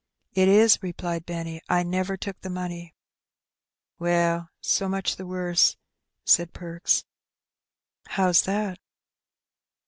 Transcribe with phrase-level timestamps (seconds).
[0.33, 2.95] "It is," replied Benny; "I never took the money."
[3.99, 5.77] "Well, so much the worse,'"
[6.25, 7.05] said Perks.
[8.07, 8.79] "How's that?"